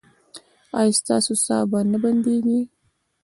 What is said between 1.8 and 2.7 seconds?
نه بندیږي؟